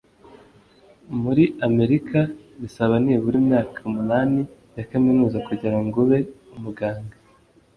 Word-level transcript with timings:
Muri 1.21 1.43
Amerika 1.67 2.19
bisaba 2.61 2.93
nibura 3.03 3.35
imyaka 3.43 3.77
umunani 3.89 4.41
ya 4.77 4.83
kaminuza 4.89 5.37
kugirango 5.47 5.95
ube 6.05 6.19
umuganga 6.57 7.15